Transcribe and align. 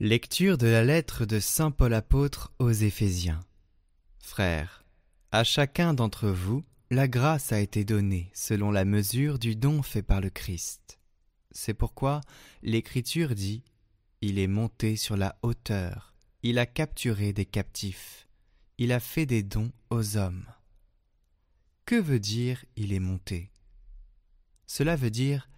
Lecture 0.00 0.58
de 0.58 0.66
la 0.66 0.82
lettre 0.82 1.26
de 1.26 1.38
Saint 1.38 1.70
Paul 1.70 1.94
apôtre 1.94 2.52
aux 2.58 2.72
Éphésiens. 2.72 3.38
Frères, 4.18 4.84
à 5.30 5.44
chacun 5.44 5.94
d'entre 5.94 6.28
vous, 6.28 6.64
la 6.90 7.06
grâce 7.06 7.52
a 7.52 7.60
été 7.60 7.84
donnée 7.84 8.28
selon 8.34 8.72
la 8.72 8.84
mesure 8.84 9.38
du 9.38 9.54
don 9.54 9.80
fait 9.80 10.02
par 10.02 10.20
le 10.20 10.28
Christ. 10.28 10.98
C'est 11.52 11.74
pourquoi 11.74 12.20
l'Écriture 12.62 13.36
dit 13.36 13.62
Il 14.22 14.40
est 14.40 14.48
monté 14.48 14.96
sur 14.96 15.16
la 15.16 15.38
hauteur, 15.42 16.14
il 16.42 16.58
a 16.58 16.66
capturé 16.66 17.32
des 17.32 17.46
captifs, 17.46 18.26
il 18.78 18.90
a 18.90 18.98
fait 18.98 19.26
des 19.26 19.44
dons 19.44 19.70
aux 19.90 20.16
hommes. 20.16 20.46
Que 21.84 21.96
veut 21.96 22.20
dire 22.20 22.64
il 22.74 22.92
est 22.92 22.98
monté 22.98 23.52
Cela 24.66 24.96
veut 24.96 25.10
dire 25.10 25.48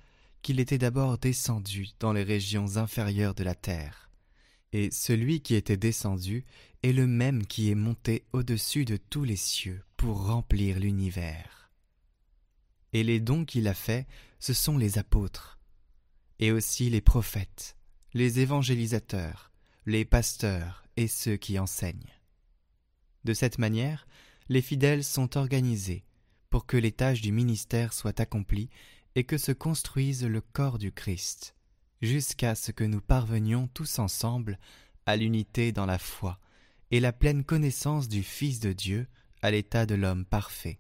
qu'il 0.42 0.60
était 0.60 0.78
d'abord 0.78 1.16
descendu 1.16 1.88
dans 1.98 2.12
les 2.12 2.24
régions 2.24 2.76
inférieures 2.76 3.34
de 3.34 3.44
la 3.44 3.54
terre. 3.54 4.04
Et 4.74 4.90
celui 4.90 5.40
qui 5.40 5.54
était 5.54 5.76
descendu 5.76 6.44
est 6.82 6.92
le 6.92 7.06
même 7.06 7.46
qui 7.46 7.70
est 7.70 7.76
monté 7.76 8.24
au-dessus 8.32 8.84
de 8.84 8.96
tous 8.96 9.22
les 9.22 9.36
cieux 9.36 9.84
pour 9.96 10.26
remplir 10.26 10.80
l'univers. 10.80 11.70
Et 12.92 13.04
les 13.04 13.20
dons 13.20 13.44
qu'il 13.44 13.68
a 13.68 13.74
faits, 13.74 14.04
ce 14.40 14.52
sont 14.52 14.76
les 14.76 14.98
apôtres, 14.98 15.60
et 16.40 16.50
aussi 16.50 16.90
les 16.90 17.00
prophètes, 17.00 17.76
les 18.14 18.40
évangélisateurs, 18.40 19.52
les 19.86 20.04
pasteurs 20.04 20.82
et 20.96 21.06
ceux 21.06 21.36
qui 21.36 21.56
enseignent. 21.60 22.12
De 23.22 23.32
cette 23.32 23.58
manière, 23.58 24.08
les 24.48 24.60
fidèles 24.60 25.04
sont 25.04 25.36
organisés 25.36 26.04
pour 26.50 26.66
que 26.66 26.76
les 26.76 26.90
tâches 26.90 27.20
du 27.20 27.30
ministère 27.30 27.92
soient 27.92 28.20
accomplies 28.20 28.70
et 29.14 29.22
que 29.22 29.38
se 29.38 29.52
construise 29.52 30.24
le 30.24 30.40
corps 30.40 30.78
du 30.78 30.90
Christ, 30.90 31.54
jusqu'à 32.02 32.54
ce 32.54 32.72
que 32.72 32.84
nous 32.84 33.00
parvenions 33.00 33.68
tous 33.68 33.98
ensemble 33.98 34.58
à 35.06 35.16
l'unité 35.16 35.72
dans 35.72 35.86
la 35.86 35.98
foi 35.98 36.38
et 36.90 37.00
la 37.00 37.12
pleine 37.12 37.44
connaissance 37.44 38.08
du 38.08 38.22
Fils 38.22 38.60
de 38.60 38.72
Dieu 38.72 39.06
à 39.42 39.50
l'état 39.50 39.86
de 39.86 39.94
l'homme 39.94 40.24
parfait, 40.24 40.78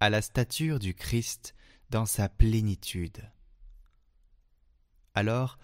à 0.00 0.10
la 0.10 0.22
stature 0.22 0.78
du 0.78 0.94
Christ 0.94 1.54
dans 1.90 2.06
sa 2.06 2.28
plénitude. 2.28 3.30
Alors, 5.14 5.58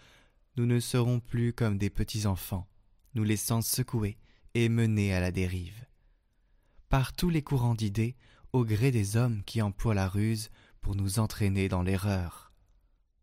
nous 0.56 0.66
ne 0.66 0.80
serons 0.80 1.20
plus 1.20 1.52
comme 1.52 1.78
des 1.78 1.90
petits 1.90 2.26
enfants, 2.26 2.68
nous 3.14 3.24
laissant 3.24 3.62
secouer 3.62 4.18
et 4.54 4.68
mener 4.68 5.14
à 5.14 5.20
la 5.20 5.32
dérive. 5.32 5.86
Par 6.88 7.12
tous 7.12 7.28
les 7.28 7.42
courants 7.42 7.74
d'idées, 7.74 8.16
au 8.52 8.64
gré 8.64 8.90
des 8.90 9.16
hommes 9.16 9.42
qui 9.44 9.62
emploient 9.62 9.94
la 9.94 10.08
ruse 10.08 10.50
pour 10.80 10.94
nous 10.94 11.18
entraîner 11.18 11.68
dans 11.68 11.82
l'erreur. 11.82 12.52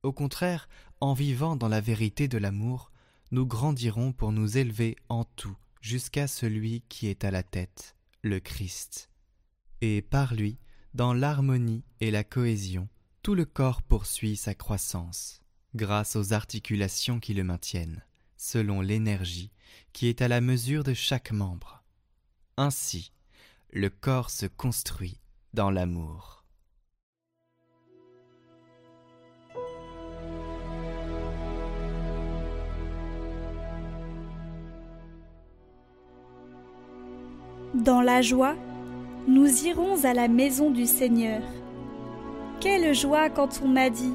Au 0.04 0.12
contraire, 0.12 0.68
en 1.02 1.14
vivant 1.14 1.56
dans 1.56 1.68
la 1.68 1.82
vérité 1.82 2.28
de 2.28 2.38
l'amour, 2.38 2.92
nous 3.32 3.46
grandirons 3.46 4.14
pour 4.14 4.32
nous 4.32 4.58
élever 4.58 4.96
en 5.10 5.24
tout 5.24 5.58
jusqu'à 5.82 6.28
celui 6.28 6.84
qui 6.90 7.08
est 7.08 7.26
à 7.26 7.32
la 7.32 7.44
tête, 7.44 7.96
le 8.22 8.40
Christ. 8.40 9.10
Et 9.82 10.02
par 10.02 10.36
lui, 10.36 10.60
dans 10.94 11.14
l'harmonie 11.14 11.84
et 12.00 12.12
la 12.12 12.24
cohésion, 12.24 12.88
tout 13.24 13.36
le 13.36 13.46
corps 13.46 13.82
poursuit 13.82 14.36
sa 14.36 14.54
croissance, 14.54 15.42
grâce 15.76 16.16
aux 16.16 16.34
articulations 16.34 17.20
qui 17.20 17.34
le 17.34 17.44
maintiennent, 17.44 18.04
selon 18.38 18.82
l'énergie 18.82 19.52
qui 19.94 20.08
est 20.08 20.22
à 20.22 20.28
la 20.28 20.42
mesure 20.42 20.84
de 20.84 20.94
chaque 20.94 21.32
membre. 21.32 21.84
Ainsi, 22.58 23.12
le 23.72 23.90
corps 23.90 24.30
se 24.30 24.46
construit 24.46 25.20
dans 25.54 25.72
l'amour. 25.72 26.41
Dans 37.74 38.02
la 38.02 38.22
joie, 38.22 38.56
nous 39.30 39.66
irons 39.66 40.04
à 40.04 40.14
la 40.14 40.28
maison 40.28 40.72
du 40.72 40.86
Seigneur. 40.86 41.42
Quelle 42.60 42.94
joie 42.94 43.30
quand 43.30 43.62
on 43.64 43.70
m'a 43.70 43.90
dit 43.90 44.14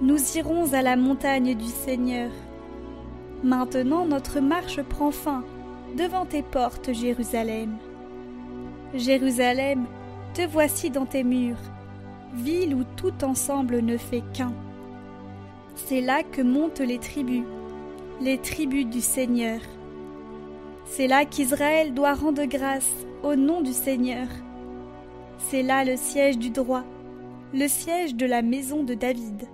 Nous 0.00 0.36
irons 0.36 0.72
à 0.72 0.82
la 0.82 0.94
montagne 0.94 1.56
du 1.56 1.66
Seigneur. 1.66 2.30
Maintenant 3.42 4.06
notre 4.06 4.38
marche 4.38 4.80
prend 4.82 5.10
fin 5.10 5.42
devant 5.96 6.26
tes 6.26 6.42
portes, 6.42 6.92
Jérusalem. 6.92 7.76
Jérusalem, 8.94 9.84
te 10.32 10.46
voici 10.46 10.88
dans 10.88 11.06
tes 11.06 11.24
murs, 11.24 11.58
ville 12.34 12.72
où 12.72 12.84
tout 12.94 13.24
ensemble 13.24 13.80
ne 13.80 13.96
fait 13.96 14.22
qu'un. 14.32 14.52
C'est 15.74 16.02
là 16.02 16.22
que 16.22 16.40
montent 16.40 16.78
les 16.78 16.98
tribus, 16.98 17.42
les 18.20 18.38
tribus 18.38 18.86
du 18.86 19.00
Seigneur. 19.00 19.58
C'est 20.84 21.06
là 21.06 21.24
qu'Israël 21.24 21.94
doit 21.94 22.14
rendre 22.14 22.44
grâce 22.44 22.90
au 23.22 23.34
nom 23.34 23.62
du 23.62 23.72
Seigneur. 23.72 24.28
C'est 25.38 25.62
là 25.62 25.84
le 25.84 25.96
siège 25.96 26.38
du 26.38 26.50
droit, 26.50 26.84
le 27.54 27.66
siège 27.68 28.14
de 28.14 28.26
la 28.26 28.42
maison 28.42 28.82
de 28.82 28.94
David. 28.94 29.48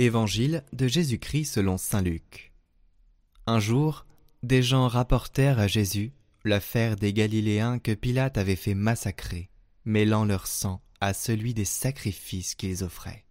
Évangile 0.00 0.62
de 0.72 0.86
Jésus-Christ 0.86 1.46
selon 1.46 1.76
Saint 1.76 2.02
Luc. 2.02 2.52
Un 3.48 3.60
jour, 3.60 4.04
des 4.42 4.62
gens 4.62 4.88
rapportèrent 4.88 5.58
à 5.58 5.68
Jésus 5.68 6.12
l'affaire 6.44 6.96
des 6.96 7.14
Galiléens 7.14 7.78
que 7.78 7.94
Pilate 7.94 8.36
avait 8.36 8.56
fait 8.56 8.74
massacrer, 8.74 9.48
mêlant 9.86 10.26
leur 10.26 10.46
sang 10.46 10.82
à 11.00 11.14
celui 11.14 11.54
des 11.54 11.64
sacrifices 11.64 12.54
qu'ils 12.54 12.84
offraient. 12.84 13.24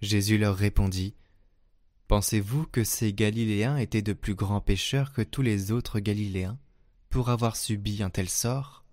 Jésus 0.00 0.38
leur 0.38 0.56
répondit 0.56 1.14
Pensez-vous 2.08 2.64
que 2.64 2.82
ces 2.82 3.12
Galiléens 3.12 3.76
étaient 3.76 4.00
de 4.00 4.14
plus 4.14 4.34
grands 4.34 4.62
pécheurs 4.62 5.12
que 5.12 5.20
tous 5.20 5.42
les 5.42 5.70
autres 5.70 6.00
Galiléens 6.00 6.58
pour 7.10 7.28
avoir 7.28 7.56
subi 7.56 8.02
un 8.02 8.08
tel 8.08 8.30
sort? 8.30 8.86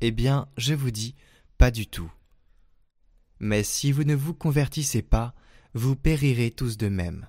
Eh 0.00 0.10
bien, 0.10 0.48
je 0.56 0.74
vous 0.74 0.90
dis, 0.90 1.14
pas 1.56 1.70
du 1.70 1.86
tout. 1.86 2.10
Mais 3.38 3.62
si 3.62 3.92
vous 3.92 4.02
ne 4.02 4.16
vous 4.16 4.34
convertissez 4.34 5.02
pas, 5.02 5.36
vous 5.72 5.94
périrez 5.94 6.50
tous 6.50 6.76
de 6.76 6.88
même 6.88 7.28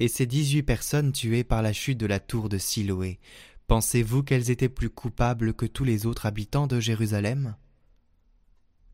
et 0.00 0.08
ces 0.08 0.26
dix-huit 0.26 0.62
personnes 0.62 1.12
tuées 1.12 1.44
par 1.44 1.60
la 1.60 1.74
chute 1.74 1.98
de 1.98 2.06
la 2.06 2.18
tour 2.18 2.48
de 2.48 2.56
Siloé, 2.56 3.20
pensez-vous 3.66 4.22
qu'elles 4.22 4.50
étaient 4.50 4.70
plus 4.70 4.88
coupables 4.88 5.52
que 5.52 5.66
tous 5.66 5.84
les 5.84 6.06
autres 6.06 6.24
habitants 6.24 6.66
de 6.66 6.80
Jérusalem? 6.80 7.54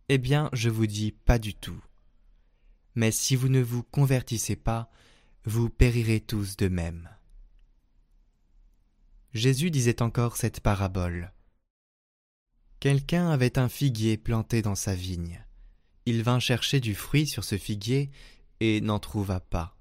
Eh 0.08 0.18
bien, 0.18 0.50
je 0.52 0.68
vous 0.68 0.88
dis 0.88 1.12
pas 1.12 1.38
du 1.38 1.54
tout. 1.54 1.80
Mais 2.96 3.12
si 3.12 3.36
vous 3.36 3.48
ne 3.48 3.62
vous 3.62 3.84
convertissez 3.84 4.56
pas, 4.56 4.90
vous 5.44 5.70
périrez 5.70 6.20
tous 6.20 6.56
de 6.56 6.66
même. 6.66 7.08
Jésus 9.32 9.70
disait 9.70 10.02
encore 10.02 10.36
cette 10.36 10.60
parabole. 10.60 11.32
Quelqu'un 12.80 13.30
avait 13.30 13.58
un 13.58 13.68
figuier 13.68 14.16
planté 14.16 14.60
dans 14.60 14.74
sa 14.74 14.94
vigne. 14.94 15.44
Il 16.04 16.22
vint 16.24 16.40
chercher 16.40 16.80
du 16.80 16.94
fruit 16.94 17.28
sur 17.28 17.44
ce 17.44 17.58
figuier 17.58 18.10
et 18.60 18.80
n'en 18.80 18.98
trouva 18.98 19.38
pas. 19.38 19.75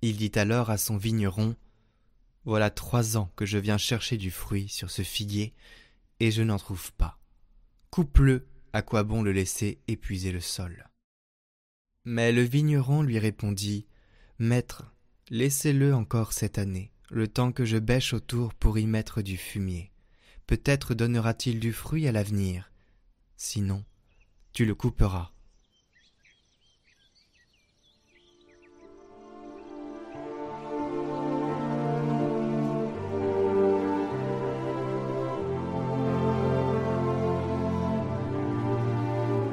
Il 0.00 0.16
dit 0.16 0.32
alors 0.36 0.70
à 0.70 0.78
son 0.78 0.96
vigneron 0.96 1.56
Voilà 2.44 2.70
trois 2.70 3.16
ans 3.16 3.32
que 3.34 3.46
je 3.46 3.58
viens 3.58 3.78
chercher 3.78 4.16
du 4.16 4.30
fruit 4.30 4.68
sur 4.68 4.90
ce 4.90 5.02
figuier, 5.02 5.54
et 6.20 6.30
je 6.30 6.42
n'en 6.42 6.58
trouve 6.58 6.92
pas. 6.92 7.18
Coupe-le, 7.90 8.46
à 8.72 8.82
quoi 8.82 9.02
bon 9.02 9.22
le 9.22 9.32
laisser 9.32 9.80
épuiser 9.88 10.30
le 10.30 10.40
sol? 10.40 10.88
Mais 12.04 12.32
le 12.32 12.42
vigneron 12.42 13.02
lui 13.02 13.18
répondit 13.18 13.86
Maître, 14.38 14.84
laissez-le 15.30 15.94
encore 15.94 16.32
cette 16.32 16.58
année, 16.58 16.92
le 17.10 17.26
temps 17.26 17.50
que 17.50 17.64
je 17.64 17.76
bêche 17.76 18.12
autour 18.12 18.54
pour 18.54 18.78
y 18.78 18.86
mettre 18.86 19.20
du 19.20 19.36
fumier. 19.36 19.90
Peut-être 20.46 20.94
donnera-t-il 20.94 21.58
du 21.60 21.72
fruit 21.72 22.06
à 22.06 22.12
l'avenir. 22.12 22.70
Sinon, 23.36 23.84
tu 24.52 24.64
le 24.64 24.74
couperas 24.74 25.32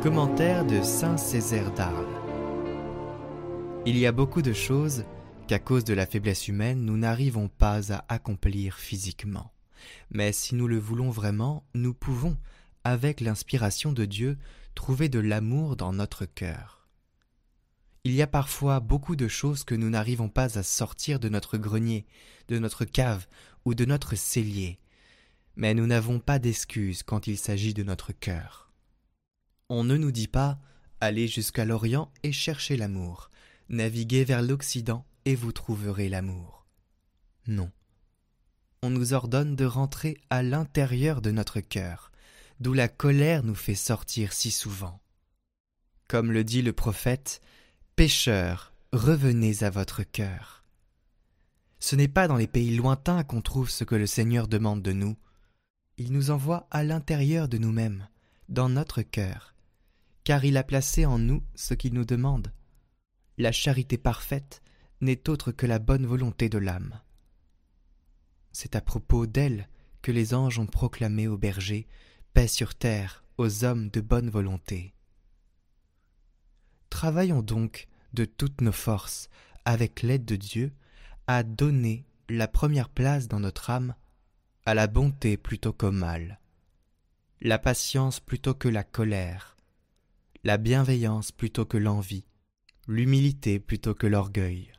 Commentaire 0.06 0.68
de 0.68 0.84
Saint 0.84 1.18
Césaire 1.18 1.74
d'Arles. 1.74 2.06
Il 3.88 3.98
y 3.98 4.06
a 4.06 4.12
beaucoup 4.12 4.44
de 4.44 4.54
choses 4.54 5.04
qu'à 5.48 5.58
cause 5.58 5.84
de 5.84 5.96
la 5.96 6.06
faiblesse 6.06 6.48
humaine 6.48 6.86
nous 6.86 6.96
n'arrivons 6.96 7.48
pas 7.48 7.92
à 7.92 8.06
accomplir 8.08 8.78
physiquement. 8.78 9.52
Mais 10.12 10.32
si 10.32 10.54
nous 10.54 10.68
le 10.68 10.78
voulons 10.78 11.10
vraiment, 11.10 11.66
nous 11.74 11.96
pouvons, 11.96 12.38
avec 12.84 13.20
l'inspiration 13.20 13.94
de 13.94 14.06
Dieu, 14.06 14.38
trouver 14.76 15.10
de 15.10 15.18
l'amour 15.18 15.76
dans 15.76 15.92
notre 15.92 16.28
cœur. 16.28 16.88
Il 18.04 18.14
y 18.14 18.22
a 18.22 18.28
parfois 18.28 18.82
beaucoup 18.82 19.16
de 19.16 19.28
choses 19.28 19.64
que 19.64 19.74
nous 19.74 19.90
n'arrivons 19.90 20.30
pas 20.30 20.60
à 20.60 20.62
sortir 20.62 21.20
de 21.20 21.30
notre 21.30 21.58
grenier, 21.58 22.06
de 22.48 22.60
notre 22.60 22.86
cave 22.86 23.26
ou 23.66 23.74
de 23.74 23.86
notre 23.86 24.14
cellier, 24.14 24.78
mais 25.56 25.74
nous 25.74 25.88
n'avons 25.88 26.20
pas 26.20 26.38
d'excuses 26.38 27.02
quand 27.02 27.26
il 27.26 27.40
s'agit 27.40 27.74
de 27.74 27.82
notre 27.82 28.12
cœur. 28.12 28.65
On 29.70 29.84
ne 29.84 29.98
nous 29.98 30.12
dit 30.12 30.28
pas 30.28 30.60
Allez 31.02 31.28
jusqu'à 31.28 31.66
l'Orient 31.66 32.12
et 32.24 32.32
cherchez 32.32 32.78
l'amour, 32.78 33.32
naviguez 33.70 34.24
vers 34.24 34.42
l'Occident 34.42 35.06
et 35.26 35.36
vous 35.36 35.52
trouverez 35.52 36.08
l'amour. 36.08 36.66
Non. 37.48 37.72
On 38.84 38.92
nous 38.92 39.14
ordonne 39.14 39.56
de 39.56 39.66
rentrer 39.66 40.18
à 40.30 40.44
l'intérieur 40.44 41.22
de 41.22 41.32
notre 41.32 41.60
cœur, 41.62 42.12
d'où 42.60 42.74
la 42.74 42.88
colère 42.88 43.44
nous 43.44 43.56
fait 43.56 43.76
sortir 43.76 44.34
si 44.34 44.52
souvent. 44.52 45.02
Comme 46.08 46.32
le 46.32 46.44
dit 46.44 46.62
le 46.62 46.74
prophète, 46.74 47.42
Pécheurs, 47.96 48.72
revenez 48.94 49.64
à 49.64 49.72
votre 49.72 50.04
cœur. 50.04 50.64
Ce 51.80 51.96
n'est 51.96 52.08
pas 52.08 52.28
dans 52.28 52.38
les 52.38 52.48
pays 52.48 52.76
lointains 52.76 53.24
qu'on 53.24 53.42
trouve 53.42 53.72
ce 53.72 53.84
que 53.84 53.96
le 53.96 54.08
Seigneur 54.08 54.48
demande 54.48 54.84
de 54.84 54.92
nous. 54.92 55.18
Il 55.98 56.12
nous 56.12 56.30
envoie 56.30 56.68
à 56.70 56.84
l'intérieur 56.84 57.48
de 57.48 57.58
nous-mêmes, 57.58 58.08
dans 58.48 58.70
notre 58.70 59.02
cœur, 59.02 59.55
car 60.26 60.44
il 60.44 60.58
a 60.58 60.64
placé 60.64 61.06
en 61.06 61.18
nous 61.18 61.42
ce 61.54 61.74
qu'il 61.74 61.94
nous 61.94 62.04
demande. 62.04 62.52
La 63.38 63.54
charité 63.54 63.98
parfaite 63.98 64.62
n'est 65.00 65.30
autre 65.30 65.54
que 65.54 65.68
la 65.68 65.80
bonne 65.80 66.06
volonté 66.06 66.50
de 66.50 66.58
l'âme. 66.58 67.00
C'est 68.52 68.76
à 68.76 68.82
propos 68.82 69.28
d'elle 69.28 69.70
que 70.02 70.12
les 70.12 70.34
anges 70.34 70.60
ont 70.60 70.66
proclamé 70.66 71.28
aux 71.28 71.38
bergers 71.38 71.88
paix 72.34 72.48
sur 72.48 72.76
terre 72.76 73.24
aux 73.38 73.64
hommes 73.64 73.90
de 73.90 74.02
bonne 74.02 74.30
volonté. 74.30 74.94
Travaillons 76.90 77.42
donc 77.42 77.88
de 78.14 78.26
toutes 78.26 78.62
nos 78.62 78.72
forces, 78.72 79.30
avec 79.64 80.02
l'aide 80.02 80.26
de 80.26 80.38
Dieu, 80.38 80.74
à 81.28 81.44
donner 81.44 82.06
la 82.30 82.48
première 82.48 82.90
place 82.90 83.28
dans 83.28 83.40
notre 83.40 83.70
âme 83.70 83.94
à 84.66 84.74
la 84.74 84.88
bonté 84.88 85.38
plutôt 85.38 85.74
qu'au 85.74 85.92
mal, 85.92 86.40
la 87.42 87.60
patience 87.60 88.20
plutôt 88.20 88.54
que 88.54 88.70
la 88.70 88.84
colère, 88.84 89.55
la 90.46 90.58
bienveillance 90.58 91.32
plutôt 91.32 91.66
que 91.66 91.76
l'envie, 91.76 92.28
l'humilité 92.88 93.60
plutôt 93.60 93.96
que 93.96 94.06
l'orgueil. 94.06 94.72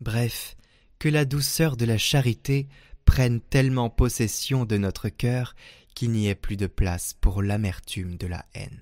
Bref, 0.00 0.56
que 1.00 1.08
la 1.08 1.24
douceur 1.24 1.76
de 1.76 1.84
la 1.84 1.98
charité 1.98 2.68
prenne 3.04 3.40
tellement 3.40 3.90
possession 3.90 4.64
de 4.64 4.76
notre 4.76 5.08
cœur 5.08 5.56
qu'il 5.96 6.12
n'y 6.12 6.28
ait 6.28 6.36
plus 6.36 6.56
de 6.56 6.68
place 6.68 7.14
pour 7.14 7.42
l'amertume 7.42 8.16
de 8.16 8.28
la 8.28 8.46
haine. 8.54 8.80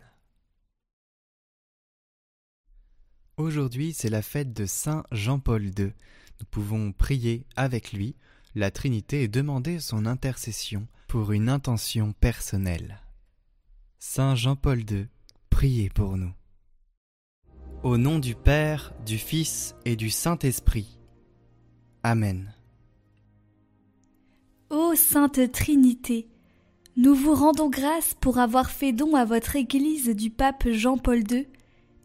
Aujourd'hui, 3.39 3.95
c'est 3.95 4.11
la 4.11 4.21
fête 4.21 4.53
de 4.53 4.67
Saint 4.67 5.05
Jean-Paul 5.13 5.65
II. 5.65 5.95
Nous 6.41 6.47
pouvons 6.51 6.93
prier 6.93 7.47
avec 7.57 7.95
lui 7.95 8.15
la 8.55 8.71
Trinité 8.71 9.23
et 9.23 9.29
demander 9.29 9.81
son 9.81 10.05
intercession 10.05 10.87
pour 11.09 11.33
une 11.33 11.49
intention 11.49 12.13
personnelle. 12.13 13.01
Saint 13.99 14.35
Jean-Paul 14.35 14.81
II, 14.81 15.09
priez 15.61 15.91
pour 15.91 16.17
nous. 16.17 16.33
Au 17.83 17.99
nom 17.99 18.19
du 18.19 18.35
Père, 18.35 18.95
du 19.05 19.19
Fils 19.19 19.75
et 19.85 19.95
du 19.95 20.09
Saint-Esprit. 20.09 20.99
Amen. 22.03 22.55
Ô 24.71 24.95
Sainte 24.95 25.53
Trinité, 25.53 26.31
nous 26.97 27.15
vous 27.15 27.35
rendons 27.35 27.69
grâce 27.69 28.15
pour 28.15 28.39
avoir 28.39 28.71
fait 28.71 28.93
don 28.93 29.15
à 29.15 29.27
votre 29.27 29.55
Église 29.55 30.09
du 30.09 30.31
pape 30.31 30.67
Jean-Paul 30.67 31.31
II 31.31 31.47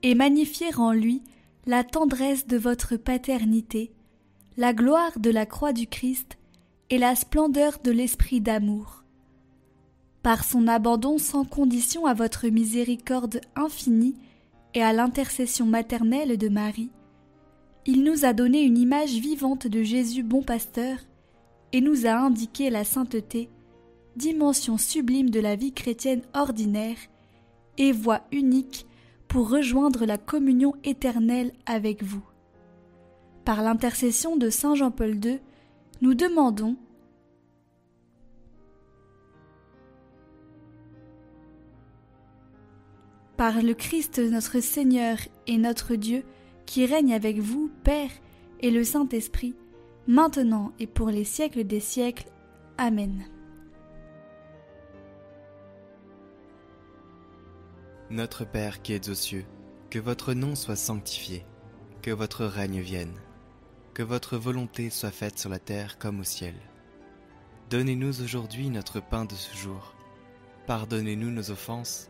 et 0.03 0.15
magnifier 0.15 0.75
en 0.75 0.91
lui 0.91 1.23
la 1.65 1.85
tendresse 1.85 2.47
de 2.47 2.57
votre 2.57 2.97
paternité, 2.97 3.93
la 4.57 4.73
gloire 4.73 5.17
de 5.17 5.29
la 5.29 5.45
croix 5.45 5.71
du 5.71 5.87
Christ 5.87 6.37
et 6.89 6.97
la 6.97 7.15
splendeur 7.15 7.79
de 7.81 7.91
l'esprit 7.91 8.41
d'amour. 8.41 9.04
Par 10.25 10.43
son 10.43 10.67
abandon 10.67 11.19
sans 11.19 11.45
condition 11.45 12.07
à 12.07 12.15
votre 12.15 12.47
miséricorde 12.47 13.41
infinie 13.55 14.15
et 14.73 14.81
à 14.81 14.91
l'intercession 14.91 15.67
maternelle 15.67 16.39
de 16.39 16.49
Marie, 16.49 16.89
il 17.85 18.03
nous 18.03 18.25
a 18.25 18.33
donné 18.33 18.63
une 18.63 18.79
image 18.79 19.19
vivante 19.19 19.67
de 19.67 19.83
Jésus 19.83 20.23
bon 20.23 20.41
pasteur 20.41 20.97
et 21.73 21.79
nous 21.79 22.07
a 22.07 22.13
indiqué 22.13 22.71
la 22.71 22.83
sainteté, 22.83 23.51
dimension 24.15 24.79
sublime 24.79 25.29
de 25.29 25.39
la 25.39 25.55
vie 25.55 25.73
chrétienne 25.73 26.23
ordinaire 26.33 26.97
et 27.77 27.91
voie 27.91 28.21
unique 28.31 28.87
pour 29.27 29.51
rejoindre 29.51 30.07
la 30.07 30.17
communion 30.17 30.73
éternelle 30.83 31.51
avec 31.67 32.01
vous. 32.01 32.25
Par 33.43 33.61
l'intercession 33.61 34.37
de 34.37 34.49
Saint 34.49 34.73
Jean-Paul 34.73 35.23
II, 35.23 35.39
nous 36.01 36.15
demandons 36.15 36.77
Par 43.37 43.61
le 43.61 43.73
Christ 43.73 44.19
notre 44.19 44.61
Seigneur 44.61 45.17
et 45.45 45.57
notre 45.57 45.95
Dieu, 45.95 46.23
qui 46.65 46.85
règne 46.85 47.13
avec 47.13 47.37
vous, 47.39 47.69
Père, 47.83 48.09
et 48.61 48.71
le 48.71 48.83
Saint-Esprit, 48.83 49.55
maintenant 50.07 50.71
et 50.79 50.87
pour 50.87 51.09
les 51.09 51.25
siècles 51.25 51.65
des 51.65 51.81
siècles. 51.81 52.29
Amen. 52.77 53.25
Notre 58.09 58.45
Père 58.45 58.81
qui 58.81 58.93
es 58.93 59.09
aux 59.09 59.15
cieux, 59.15 59.45
que 59.89 59.99
votre 59.99 60.33
nom 60.33 60.55
soit 60.55 60.77
sanctifié, 60.77 61.45
que 62.01 62.11
votre 62.11 62.45
règne 62.45 62.79
vienne, 62.79 63.13
que 63.93 64.03
votre 64.03 64.37
volonté 64.37 64.89
soit 64.89 65.11
faite 65.11 65.39
sur 65.39 65.49
la 65.49 65.59
terre 65.59 65.97
comme 65.97 66.21
au 66.21 66.23
ciel. 66.23 66.55
Donnez-nous 67.69 68.21
aujourd'hui 68.21 68.69
notre 68.69 69.01
pain 69.01 69.25
de 69.25 69.33
ce 69.33 69.55
jour. 69.57 69.95
Pardonnez-nous 70.67 71.31
nos 71.31 71.51
offenses, 71.51 72.09